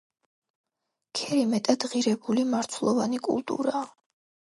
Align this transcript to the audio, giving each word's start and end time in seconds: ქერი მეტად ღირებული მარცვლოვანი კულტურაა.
ქერი 1.19 1.43
მეტად 1.51 1.85
ღირებული 1.91 2.45
მარცვლოვანი 2.53 3.21
კულტურაა. 3.29 3.83